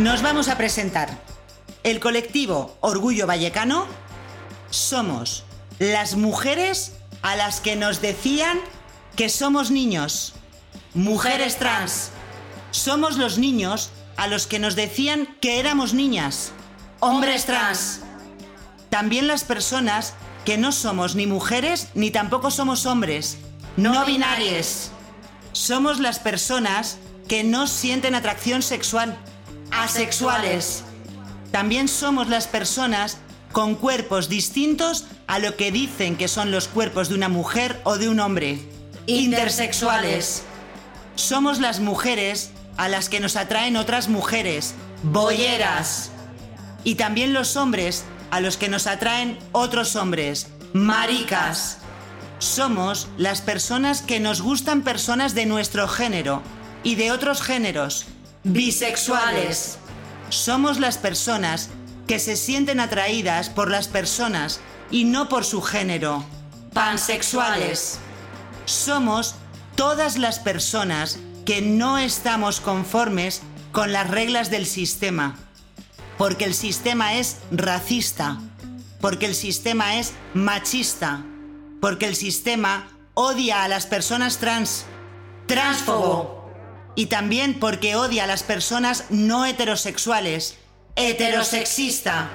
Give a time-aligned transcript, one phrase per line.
[0.00, 1.18] Nos vamos a presentar.
[1.82, 3.84] El colectivo Orgullo Vallecano
[4.70, 5.44] somos
[5.78, 8.60] las mujeres a las que nos decían
[9.14, 10.32] que somos niños.
[10.94, 12.12] Mujeres trans.
[12.70, 16.52] Somos los niños a los que nos decían que éramos niñas.
[17.00, 18.00] Hombres trans.
[18.88, 20.14] También las personas
[20.46, 23.36] que no somos ni mujeres ni tampoco somos hombres.
[23.76, 24.92] No binarias.
[25.52, 26.96] Somos las personas
[27.28, 29.18] que no sienten atracción sexual.
[29.72, 30.84] Asexuales.
[31.52, 33.18] También somos las personas
[33.52, 37.98] con cuerpos distintos a lo que dicen que son los cuerpos de una mujer o
[37.98, 38.58] de un hombre.
[39.06, 40.42] Intersexuales.
[41.14, 44.74] Somos las mujeres a las que nos atraen otras mujeres.
[45.02, 46.10] Boyeras.
[46.84, 50.48] Y también los hombres a los que nos atraen otros hombres.
[50.72, 51.78] Maricas.
[52.38, 56.42] Somos las personas que nos gustan personas de nuestro género
[56.82, 58.06] y de otros géneros.
[58.44, 59.78] Bisexuales.
[60.30, 61.68] Somos las personas
[62.06, 64.60] que se sienten atraídas por las personas
[64.90, 66.24] y no por su género.
[66.72, 67.98] Pansexuales.
[68.64, 69.34] Somos
[69.76, 75.36] todas las personas que no estamos conformes con las reglas del sistema.
[76.16, 78.38] Porque el sistema es racista.
[79.02, 81.22] Porque el sistema es machista.
[81.80, 84.86] Porque el sistema odia a las personas trans.
[85.46, 86.39] Transfobo.
[86.94, 90.58] Y también porque odia a las personas no heterosexuales.
[90.96, 92.28] Heterosexista.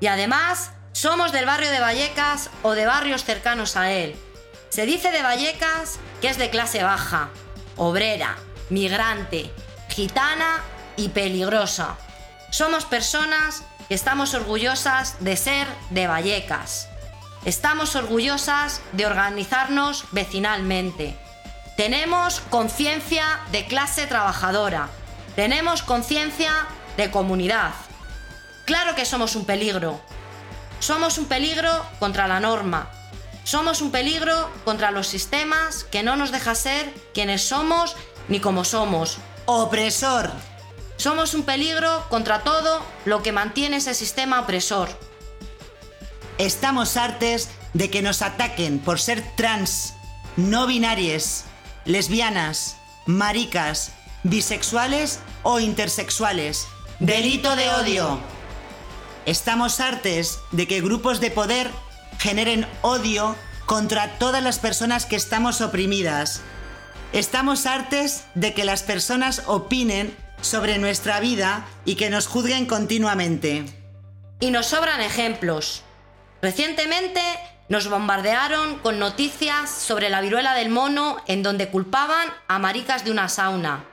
[0.00, 4.16] Y además, somos del barrio de Vallecas o de barrios cercanos a él.
[4.70, 7.30] Se dice de Vallecas que es de clase baja,
[7.76, 8.36] obrera,
[8.70, 9.50] migrante,
[9.88, 10.62] gitana
[10.96, 11.96] y peligrosa.
[12.50, 16.88] Somos personas que estamos orgullosas de ser de Vallecas.
[17.44, 21.16] Estamos orgullosas de organizarnos vecinalmente.
[21.80, 24.90] Tenemos conciencia de clase trabajadora.
[25.34, 26.66] Tenemos conciencia
[26.98, 27.72] de comunidad.
[28.66, 29.98] Claro que somos un peligro.
[30.78, 32.90] Somos un peligro contra la norma,
[33.44, 37.96] somos un peligro contra los sistemas que no nos deja ser quienes somos
[38.28, 39.16] ni como somos.
[39.46, 40.30] Opresor.
[40.98, 44.90] Somos un peligro contra todo lo que mantiene ese sistema opresor.
[46.36, 49.94] Estamos hartes de que nos ataquen por ser trans,
[50.36, 51.46] no binarias,
[51.84, 52.76] lesbianas,
[53.06, 53.92] maricas,
[54.22, 56.66] bisexuales o intersexuales.
[56.98, 58.20] Delito de odio.
[59.26, 61.70] Estamos hartes de que grupos de poder
[62.18, 63.36] generen odio
[63.66, 66.42] contra todas las personas que estamos oprimidas.
[67.12, 73.64] Estamos hartes de que las personas opinen sobre nuestra vida y que nos juzguen continuamente.
[74.40, 75.82] Y nos sobran ejemplos.
[76.42, 77.20] Recientemente
[77.70, 83.12] nos bombardearon con noticias sobre la viruela del mono en donde culpaban a maricas de
[83.12, 83.84] una sauna.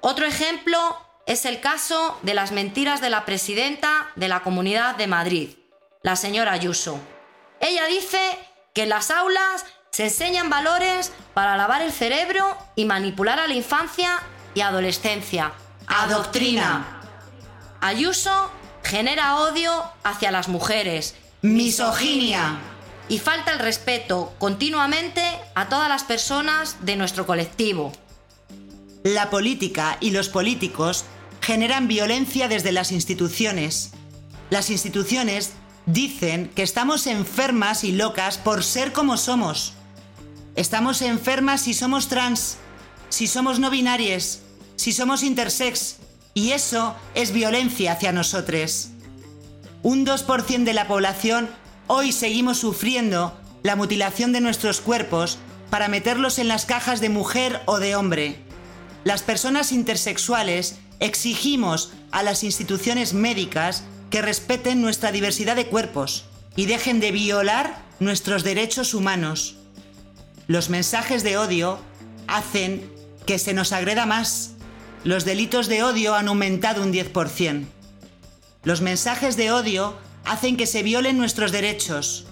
[0.00, 0.78] Otro ejemplo
[1.26, 5.50] es el caso de las mentiras de la presidenta de la Comunidad de Madrid,
[6.02, 7.00] la señora Ayuso.
[7.58, 8.38] Ella dice
[8.72, 13.54] que en las aulas se enseñan valores para lavar el cerebro y manipular a la
[13.54, 14.22] infancia
[14.54, 15.50] y adolescencia.
[15.88, 17.00] Adoctrina.
[17.80, 18.52] Ayuso
[18.84, 21.16] genera odio hacia las mujeres.
[21.42, 22.60] Misoginia.
[23.08, 25.22] Y falta el respeto continuamente
[25.54, 27.92] a todas las personas de nuestro colectivo.
[29.02, 31.04] La política y los políticos
[31.42, 33.90] generan violencia desde las instituciones.
[34.48, 35.52] Las instituciones
[35.84, 39.74] dicen que estamos enfermas y locas por ser como somos.
[40.56, 42.56] Estamos enfermas si somos trans,
[43.10, 44.40] si somos no binarias,
[44.76, 45.96] si somos intersex,
[46.32, 48.88] y eso es violencia hacia nosotros.
[49.82, 51.48] Un 2% de la población
[51.86, 55.38] hoy seguimos sufriendo la mutilación de nuestros cuerpos
[55.70, 58.36] para meterlos en las cajas de mujer o de hombre.
[59.04, 66.24] Las personas intersexuales exigimos a las instituciones médicas que respeten nuestra diversidad de cuerpos
[66.56, 69.56] y dejen de violar nuestros derechos humanos.
[70.46, 71.78] Los mensajes de odio
[72.26, 72.88] hacen
[73.26, 74.52] que se nos agreda más.
[75.02, 77.64] Los delitos de odio han aumentado un 10%.
[78.62, 82.26] Los mensajes de odio hacen que se violen nuestros derechos.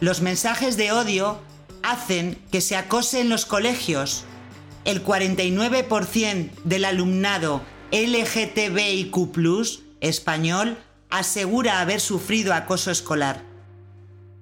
[0.00, 1.40] Los mensajes de odio
[1.82, 4.24] hacen que se acose en los colegios.
[4.84, 7.62] El 49% del alumnado
[7.92, 9.14] LGTBIQ
[10.00, 10.78] español
[11.10, 13.42] asegura haber sufrido acoso escolar.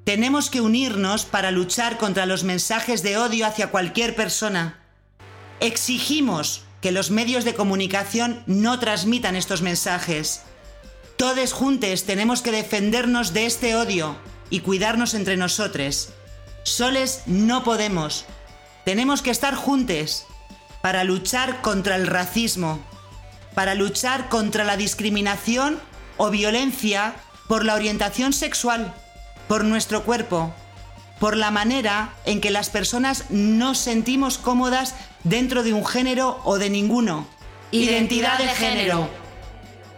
[0.05, 4.81] Tenemos que unirnos para luchar contra los mensajes de odio hacia cualquier persona.
[5.61, 10.43] Exigimos que los medios de comunicación no transmitan estos mensajes.
[11.17, 14.17] Todos juntos tenemos que defendernos de este odio
[14.51, 16.11] y cuidarnos entre nosotros.
[16.65, 18.25] Soles no podemos.
[18.85, 20.27] Tenemos que estar juntos
[20.83, 22.81] para luchar contra el racismo,
[23.55, 25.81] para luchar contra la discriminación
[26.17, 27.15] o violencia
[27.49, 28.93] por la orientación sexual,
[29.49, 30.53] por nuestro cuerpo,
[31.21, 36.59] por la manera en que las personas nos sentimos cómodas dentro de un género o
[36.59, 37.27] de ninguno.
[37.71, 39.09] Identidad de género.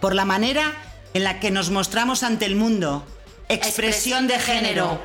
[0.00, 0.72] Por la manera
[1.16, 3.06] en la que nos mostramos ante el mundo.
[3.48, 5.00] Expresión de género.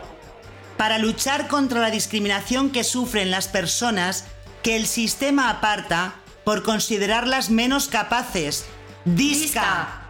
[0.77, 4.25] Para luchar contra la discriminación que sufren las personas
[4.61, 8.65] que el sistema aparta por considerarlas menos capaces.
[9.05, 10.01] Disca.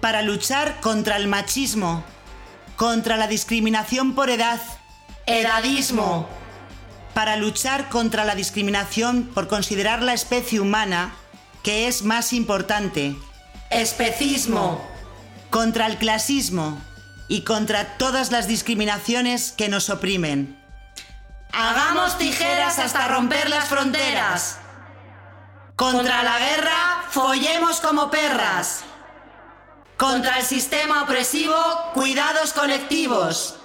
[0.00, 2.04] Para luchar contra el machismo,
[2.76, 4.60] contra la discriminación por edad.
[5.26, 6.28] Edadismo.
[7.14, 11.16] Para luchar contra la discriminación por considerar la especie humana
[11.64, 13.16] que es más importante.
[13.70, 14.95] Especismo.
[15.50, 16.80] Contra el clasismo
[17.28, 20.62] y contra todas las discriminaciones que nos oprimen.
[21.52, 24.58] Hagamos tijeras hasta romper las fronteras.
[25.74, 28.82] Contra la guerra, follemos como perras.
[29.96, 31.54] Contra el sistema opresivo,
[31.94, 33.56] cuidados colectivos.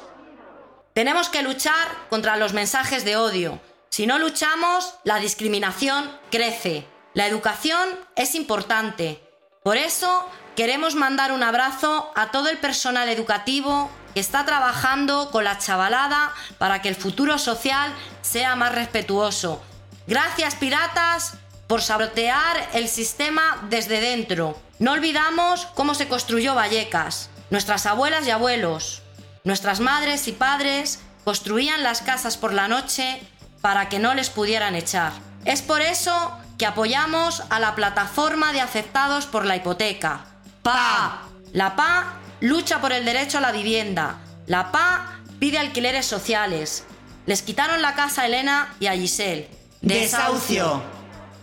[0.94, 3.62] Tenemos que luchar contra los mensajes de odio.
[3.90, 6.88] Si no luchamos, la discriminación crece.
[7.14, 9.31] La educación es importante.
[9.64, 15.44] Por eso queremos mandar un abrazo a todo el personal educativo que está trabajando con
[15.44, 17.94] la chavalada para que el futuro social
[18.24, 19.62] sea más respetuoso.
[20.08, 21.36] Gracias, piratas,
[21.68, 24.60] por sabotear el sistema desde dentro.
[24.80, 27.30] No olvidamos cómo se construyó Vallecas.
[27.52, 29.04] Nuestras abuelas y abuelos,
[29.44, 33.22] nuestras madres y padres construían las casas por la noche
[33.62, 35.12] para que no les pudieran echar.
[35.46, 40.26] Es por eso que apoyamos a la plataforma de afectados por la hipoteca.
[40.62, 41.24] PA.
[41.54, 44.20] La PA lucha por el derecho a la vivienda.
[44.46, 46.84] La PA pide alquileres sociales.
[47.26, 49.50] Les quitaron la casa a Elena y a Giselle.
[49.82, 50.84] Desahucio.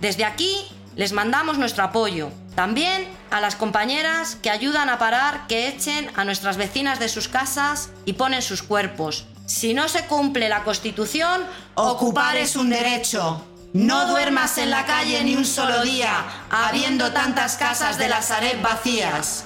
[0.00, 0.56] Desde aquí
[0.94, 2.30] les mandamos nuestro apoyo.
[2.54, 7.26] También a las compañeras que ayudan a parar que echen a nuestras vecinas de sus
[7.26, 9.26] casas y ponen sus cuerpos.
[9.46, 11.42] Si no se cumple la Constitución,
[11.74, 13.44] ocupar es un derecho.
[13.74, 18.62] No duermas en la calle ni un solo día, habiendo tantas casas de la Sareb
[18.62, 19.44] vacías.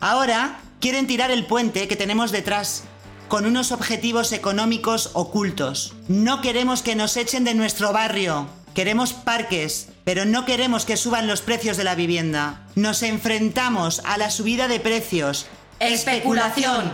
[0.00, 2.84] Ahora quieren tirar el puente que tenemos detrás,
[3.28, 5.94] con unos objetivos económicos ocultos.
[6.08, 8.48] No queremos que nos echen de nuestro barrio.
[8.74, 12.66] Queremos parques, pero no queremos que suban los precios de la vivienda.
[12.74, 15.46] Nos enfrentamos a la subida de precios.
[15.78, 16.92] Especulación.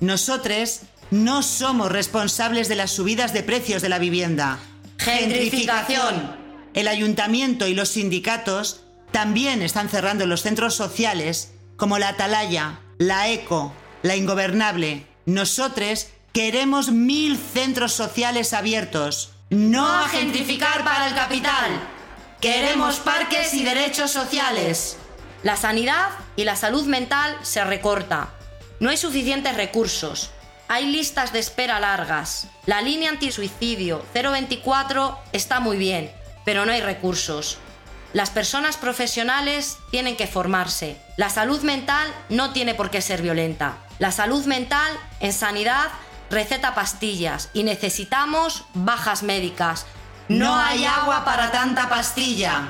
[0.00, 0.80] Nosotros
[1.10, 4.58] no somos responsables de las subidas de precios de la vivienda.
[5.04, 6.34] Gentrificación.
[6.72, 13.28] El ayuntamiento y los sindicatos también están cerrando los centros sociales como la Atalaya, la
[13.28, 15.06] Eco, la Ingobernable.
[15.26, 19.32] Nosotros queremos mil centros sociales abiertos.
[19.50, 21.70] No a gentrificar para el capital.
[22.40, 24.96] Queremos parques y derechos sociales.
[25.42, 28.30] La sanidad y la salud mental se recorta.
[28.80, 30.30] No hay suficientes recursos.
[30.68, 32.46] Hay listas de espera largas.
[32.66, 36.10] La línea antisuicidio 024 está muy bien,
[36.44, 37.58] pero no hay recursos.
[38.14, 40.96] Las personas profesionales tienen que formarse.
[41.16, 43.78] La salud mental no tiene por qué ser violenta.
[43.98, 45.90] La salud mental en sanidad
[46.30, 49.86] receta pastillas y necesitamos bajas médicas.
[50.28, 52.68] No hay agua para tanta pastilla.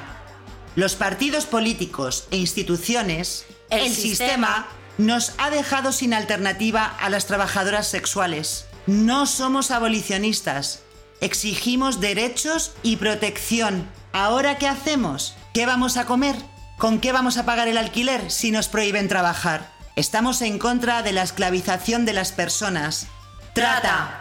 [0.76, 4.66] Los partidos políticos e instituciones, el, sistema,
[4.98, 8.66] nos ha dejado sin alternativa a las trabajadoras sexuales.
[8.86, 10.80] No somos abolicionistas.
[11.20, 13.88] Exigimos derechos y protección.
[14.12, 15.34] ¿Ahora qué hacemos?
[15.52, 16.36] ¿Qué vamos a comer?
[16.78, 19.72] ¿Con qué vamos a pagar el alquiler si nos prohíben trabajar?
[19.96, 23.06] Estamos en contra de la esclavización de las personas,
[23.54, 24.20] Trata.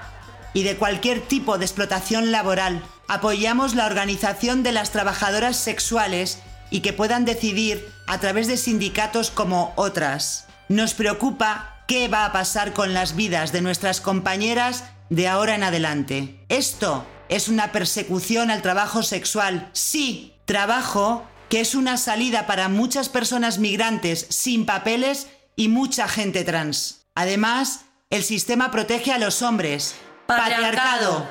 [0.53, 2.83] y de cualquier tipo de explotación laboral.
[3.07, 6.39] Apoyamos la organización de las trabajadoras sexuales
[6.69, 10.45] y que puedan decidir a través de sindicatos como otras.
[10.69, 15.63] Nos preocupa qué va a pasar con las vidas de nuestras compañeras de ahora en
[15.63, 16.43] adelante.
[16.49, 19.69] Esto es una persecución al trabajo sexual.
[19.73, 26.43] Sí, trabajo que es una salida para muchas personas migrantes sin papeles y mucha gente
[26.43, 27.05] trans.
[27.15, 29.95] Además, el sistema protege a los hombres.
[30.25, 31.27] Patriarcado.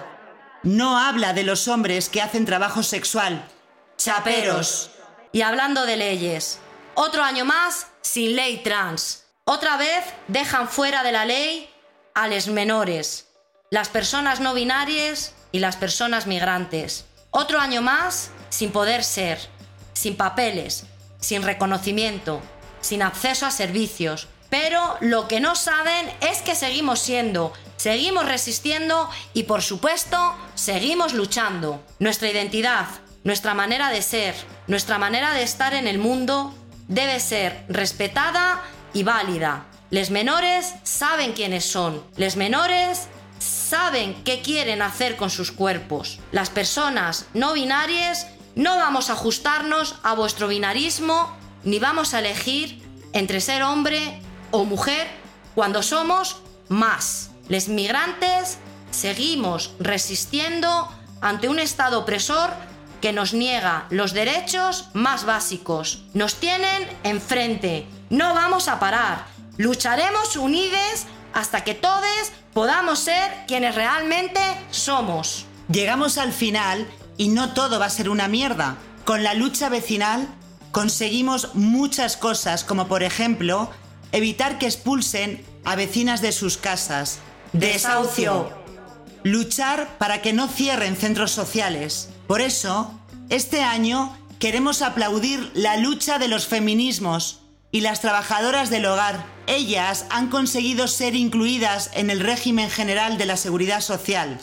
[0.63, 3.49] No habla de los hombres que hacen trabajo sexual.
[3.97, 4.91] Chaperos.
[5.33, 6.59] Y hablando de leyes,
[6.95, 9.22] otro año más sin ley trans.
[9.45, 11.69] Otra vez dejan fuera de la ley
[12.15, 13.27] a los menores,
[13.71, 17.07] las personas no binarias y las personas migrantes.
[17.33, 19.41] Otro año más sin poder ser,
[19.95, 20.85] sin papeles,
[21.19, 22.41] sin reconocimiento,
[22.81, 24.29] sin acceso a servicios.
[24.49, 31.15] Pero lo que no saben es que seguimos siendo, seguimos resistiendo y por supuesto seguimos
[31.15, 31.85] luchando.
[31.99, 32.87] Nuestra identidad,
[33.25, 34.37] nuestra manera de ser,
[34.69, 36.55] nuestra manera de estar en el mundo
[36.87, 39.67] debe ser respetada y válida.
[39.91, 42.03] Les menores saben quiénes son.
[42.17, 43.09] Les menores
[43.39, 46.19] saben qué quieren hacer con sus cuerpos.
[46.31, 51.35] Las personas no binarias no vamos a ajustarnos a vuestro binarismo
[51.65, 52.83] ni vamos a elegir
[53.13, 54.21] entre ser hombre
[54.51, 55.09] o mujer
[55.55, 57.31] cuando somos más.
[57.49, 58.59] Les migrantes
[58.91, 60.89] seguimos resistiendo
[61.21, 62.51] ante un Estado opresor
[63.03, 66.05] que nos niega los derechos más básicos.
[66.15, 67.85] Nos tienen enfrente.
[68.09, 69.27] No vamos a parar.
[69.59, 71.05] Lucharemos unidos
[71.35, 74.41] hasta que todos podamos ser quienes realmente
[74.71, 75.47] somos.
[75.71, 78.77] Llegamos al final y no todo va a ser una mierda.
[79.05, 80.29] Con la lucha vecinal
[80.71, 83.69] conseguimos muchas cosas, como por ejemplo
[84.13, 87.19] evitar que expulsen a vecinas de sus casas.
[87.53, 88.51] Desahucio.
[89.25, 92.09] Luchar para que no cierren centros sociales.
[92.27, 92.93] Por eso,
[93.29, 99.25] este año queremos aplaudir la lucha de los feminismos y las trabajadoras del hogar.
[99.47, 104.41] Ellas han conseguido ser incluidas en el régimen general de la seguridad social.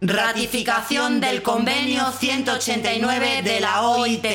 [0.00, 4.26] Ratificación del convenio 189 de la OIT.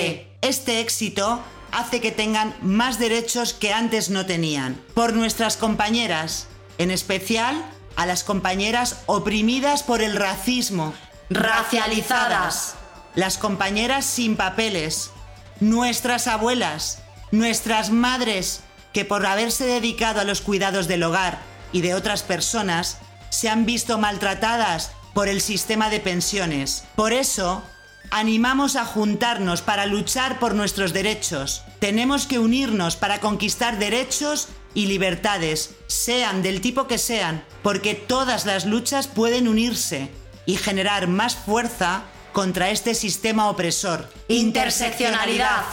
[0.42, 1.42] Este éxito
[1.72, 4.80] hace que tengan más derechos que antes no tenían.
[4.94, 7.66] Por nuestras compañeras, en especial
[7.98, 10.94] a las compañeras oprimidas por el racismo.
[11.30, 12.76] Racializadas.
[13.14, 15.12] Las compañeras sin papeles.
[15.60, 17.00] Nuestras abuelas.
[17.32, 18.62] Nuestras madres
[18.94, 21.40] que por haberse dedicado a los cuidados del hogar
[21.74, 26.86] y de otras personas se han visto maltratadas por el sistema de pensiones.
[26.96, 27.62] Por eso,
[28.10, 31.64] animamos a juntarnos para luchar por nuestros derechos.
[31.80, 38.46] Tenemos que unirnos para conquistar derechos y libertades, sean del tipo que sean, porque todas
[38.46, 40.10] las luchas pueden unirse
[40.48, 42.02] y generar más fuerza
[42.34, 44.10] contra este sistema opresor.
[44.30, 45.64] Interseccionalidad.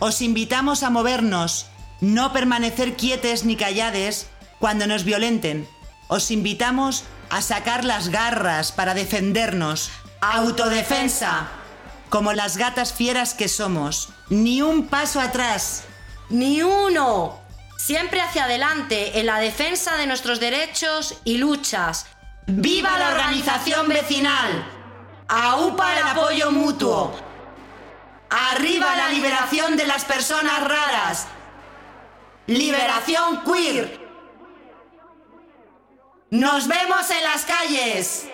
[0.00, 1.66] Os invitamos a movernos,
[2.00, 4.26] no permanecer quietes ni callades
[4.58, 5.68] cuando nos violenten.
[6.08, 9.90] Os invitamos a sacar las garras para defendernos.
[10.20, 11.48] Autodefensa.
[12.08, 14.08] Como las gatas fieras que somos.
[14.30, 15.84] Ni un paso atrás.
[16.30, 17.38] Ni uno.
[17.76, 22.06] Siempre hacia adelante en la defensa de nuestros derechos y luchas.
[22.50, 24.64] ¡Viva la organización vecinal!
[25.28, 27.14] ¡Aupa el apoyo mutuo!
[28.30, 31.26] ¡Arriba la liberación de las personas raras!
[32.46, 34.00] ¡Liberación queer!
[36.30, 38.26] ¡Nos vemos en las calles!